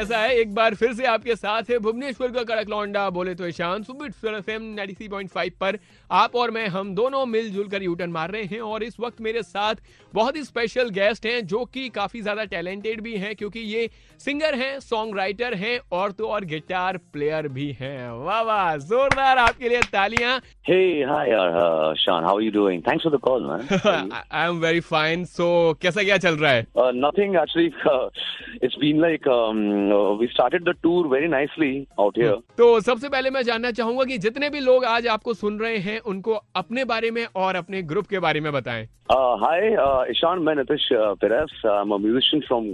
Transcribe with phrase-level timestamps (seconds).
[0.00, 3.46] ऐसा है एक बार फिर से आपके साथ है भुवनेश्वर का कड़क लौंडा बोले तो
[3.46, 5.78] ईशान एफ़ फाइव पर
[6.10, 9.42] आप और मैं हम दोनों मिलजुल कर यूटर्न मार रहे हैं और इस वक्त मेरे
[9.42, 9.74] साथ
[10.14, 13.88] बहुत ही स्पेशल गेस्ट हैं जो कि काफ़ी ज़्यादा टैलेंटेड भी हैं क्योंकि ये
[14.20, 19.38] सिंगर हैं सॉन्ग राइटर हैं और तो और गिटार प्लेयर भी हैं वाह वाह जोरदार
[19.38, 20.40] आपके लिए तालियाँ
[20.70, 22.22] uh, Sean.
[22.22, 22.82] How are you doing?
[22.82, 23.66] Thanks for the call, man.
[24.32, 27.74] I am very fine so कैसा क्या चल रहा है uh, nothing actually.
[27.86, 28.08] Uh,
[28.62, 28.76] it's
[29.92, 34.18] we started the tour very nicely out here तो सबसे पहले मैं जानना चाहूँगा कि
[34.18, 38.06] जितने भी लोग आज आपको सुन रहे हैं उनको अपने बारे में और अपने ग्रुप
[38.06, 39.66] के बारे में बताएँ। हाय
[40.10, 42.64] ईशान मैं Nitish Perez I musician from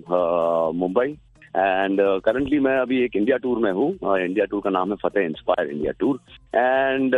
[0.76, 1.18] Mumbai
[1.56, 5.24] and currently मैं अभी एक इंडिया टूर में हूँ इंडिया टूर का नाम है Fateh
[5.24, 6.18] inspire India tour
[6.54, 7.14] and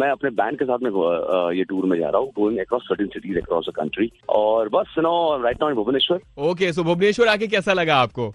[0.00, 2.82] मैं अपने बैंड के साथ में uh, ये टूर में जा रहा हूँ going across
[2.82, 6.20] certain cities across the country और बस no right now in Bhubaneswar.
[6.50, 8.28] Okay so Bhubaneswar आके कैसा लगा आपको?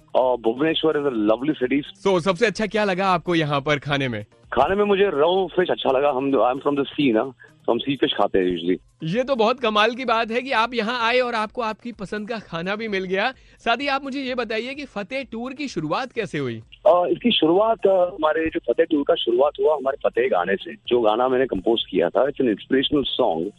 [0.43, 4.23] Bhubaneswar is a lovely city so सबसे अच्छा क्या लगा आपको यहाँ पर खाने में?
[4.51, 7.23] खाने में मुझे रो फ़िश अच्छा लगा। हम I am from the sea ना
[7.65, 10.51] तो हम सी फ़िश खाते हैं यूजली ये तो बहुत कमाल की बात है कि
[10.51, 13.29] आप यहाँ आए और आपको आपकी पसंद का खाना भी मिल गया।
[13.65, 16.61] साथ ही आप मुझे ये बताइए कि फतेह टूर की शुरुआत कैसे हुई?
[16.87, 21.01] आ, इसकी शुरुआत हमारे जो फतेह टूर का शुरुआत हुआ हमारे फतेह गाने से जो
[21.01, 23.51] गाना मैंने कंपोज किया था इट्स एन इंस्पिरेशनल सॉन्ग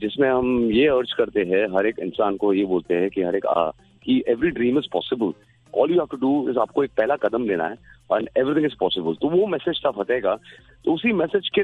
[0.00, 3.36] जिसमें हम ये अर्ज़ करते हैं हर एक इंसान को ये बोलते हैं कि हर
[3.36, 3.46] एक
[4.06, 5.32] कि every dream is possible
[5.76, 7.76] all you have to do is आपको एक पहला कदम लेना है
[8.12, 10.34] एंड एवरीथिंग इज़ पॉसिबल तो वो मैसेज था फतेह का
[10.84, 11.62] तो उसी मैसेज के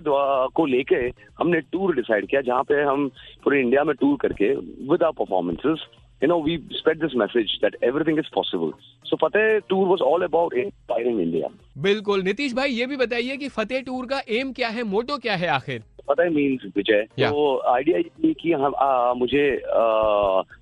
[0.57, 0.97] को लेके
[1.41, 3.09] हमने टूर डिसाइड किया जहाँ पे हम
[3.45, 4.55] पूरे इंडिया में टूर करके
[4.91, 5.87] with our performances
[6.23, 8.73] you know, we spread this message that everything is possible.
[9.05, 11.49] So Fateh tour was all about inspiring India.
[11.79, 15.37] बिल्कुल नीतीश भाई ये भी बताइए कि फतेह टूर का एम क्या है मोटो क्या
[15.37, 19.45] है आखिर Fateh means विजय तो आइडिया ये कि हम आ, मुझे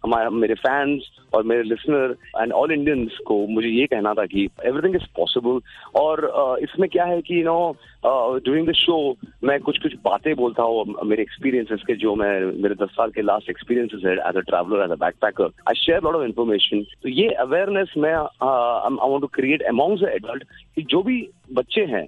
[0.05, 4.49] हमारे मेरे फैंस और मेरे लिसनर एंड ऑल इंडियंस को मुझे ये कहना था कि
[4.67, 5.61] एवरीथिंग इज़ पॉसिबल
[6.01, 8.99] और आ, इसमें क्या है कि you know during the show
[9.45, 12.33] मैं कुछ कुछ बातें बोलता हूँ मेरे एक्सपीरियंसेस के जो मैं
[12.63, 16.03] मेरे दस साल के लास्ट एक्सपीरियंसेस है as a traveller as a backpacker I share
[16.05, 20.45] lot of information तो ये अवेयरनेस मैं I want to create amongst adult
[20.77, 21.21] कि जो भी
[21.53, 22.07] बच्चे हैं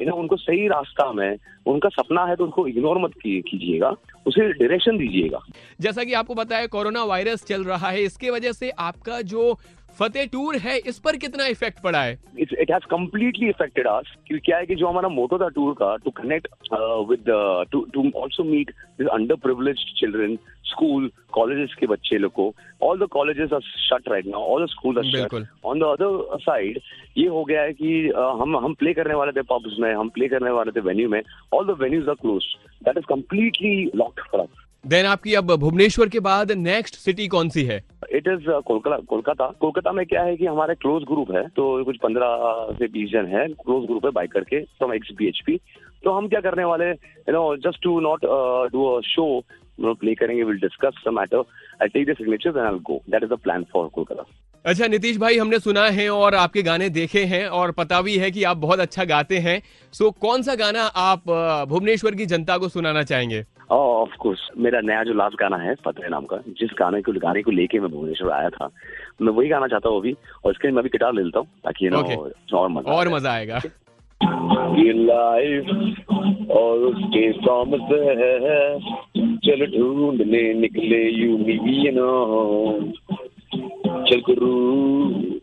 [0.00, 3.94] यू नो उनको सही रास्ता में, उनका सपना है तो उनको इग्नोर मत कीजिएगा।
[4.26, 5.38] उसे डायरेक्शन दीजिएगा।
[5.80, 9.58] जैसा कि आपको बताया कोरोना वायरस चल रहा है। इसके वजह से आपका जो
[10.00, 12.18] फतेह टूर है इस पर कितना इफ़ेक्ट पड़ा है?
[12.38, 15.94] It has completely affected us क्योंकि क्या है कि जो हमारा मोटो था टूर का
[16.04, 16.48] to connect
[17.10, 17.30] with
[17.72, 19.08] to to also meet this
[19.44, 22.52] underprivileged children school colleges के बच्चे लोग को
[22.82, 25.34] all the colleges are shut right now all the school are shut
[25.64, 26.80] on the other side
[27.18, 30.08] ये हो गया है कि uh, हम हम प्ले करने वाले थे पब्स में हम
[30.08, 31.22] प्ले करने वाले थे वेन्यू में
[31.54, 32.44] all the venues are close
[32.84, 37.48] that is completely locked for us then आपकी अब भुवनेश्वर के बाद नेक्स्ट सिटी कौन
[37.48, 37.78] सी है?
[38.16, 42.76] इट इज़ कोलकाता कोलकाता में क्या है कि हमारा क्लोज ग्रुप है तो कुछ पंद्रह
[42.78, 45.56] से बीस जन है क्लोज ग्रुप है बाइक करके from X B H P
[46.04, 48.24] तो हम क्या करने वाले you know just to not
[48.72, 49.26] do a show
[49.80, 51.44] play करेंगे will discuss the matter
[51.82, 54.24] I take the signature and I go that is the plan for Kolkata
[54.64, 58.30] अच्छा नीतीश भाई, हमने सुना है और आपके गाने देखे हैं और पता भी है
[58.30, 59.60] कि आप बहुत अच्छा गाते हैं।
[59.94, 61.24] सो कौन सा गाना आप
[61.68, 63.42] भुवनेश्वर की जनता को सुनाना चाहेंगे?
[63.74, 67.42] ऑफ़ कोर्स मेरा नया जो लास्ट गाना है फतेह नाम का जिस गाने को गाने
[67.42, 68.70] को लेके मैं भुवनेश्वर आया था
[69.22, 71.46] मैं वही गाना चाहता हूँ अभी और इसके लिए मैं भी गिटार ले लेता हूँ
[71.64, 72.18] ताकि know, Okay.
[72.54, 73.60] और मज़ा और मज़ा आएगा।
[74.78, 75.64] ये लाइफ
[76.50, 77.80] और उसके प्रॉमिस
[78.18, 78.78] है
[79.46, 82.12] चल ढूँढने निकले यू मी नो
[84.08, 85.33] चल गुरु।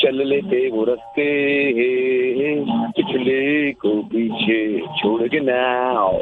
[0.00, 1.28] चल लेते वो रस्ते
[2.96, 6.18] पिछले को पीछे छोड़ के नाउ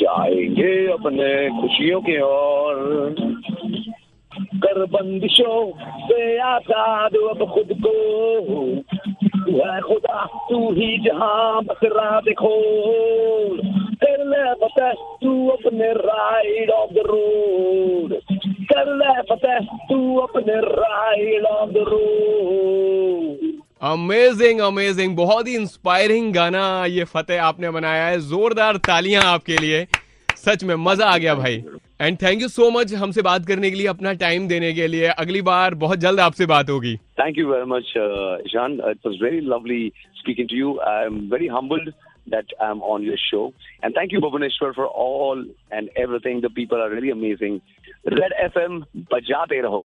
[0.00, 1.28] जाएँगे अपने
[1.60, 3.14] खुशियों की ओर।
[4.54, 5.70] कर बंदिशों
[6.06, 7.94] से आज़ाद अब खुद को।
[9.42, 12.54] तू है खुदा, तू ही जहाँ बस राह देखो
[14.02, 14.92] कर ले फतेह
[15.22, 18.14] तू अपने राइड ऑफ़ द रोड।
[18.72, 19.58] कर ले फतेह
[19.88, 20.60] तू अपने
[23.82, 29.86] अमेजिंग अमेजिंग बहुत ही इंस्पायरिंग गाना ये फतेह आपने बनाया है। जोरदार तालियाँ आपके लिए।
[30.36, 31.64] सच में मज़ा आ गया भाई।
[32.02, 35.08] And thank you so much हमसे बात करने के लिए अपना टाइम देने के लिए
[35.24, 37.92] अगली बार बहुत जल्द आपसे बात होगी thank you very much
[38.46, 39.82] Ishan it It very lovely
[40.22, 41.92] speaking to you I am very humbled
[42.32, 43.40] that I'm on your show.
[43.82, 45.40] And thank you, Bhubaneswar, for all
[45.72, 46.40] and everything.
[46.42, 47.56] The people are really amazing.
[48.18, 48.76] Red FM,
[49.14, 49.80] bajate raho.